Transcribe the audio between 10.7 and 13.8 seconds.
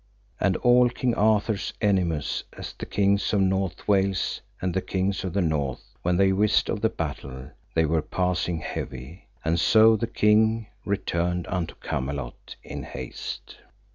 returned unto Camelot in haste.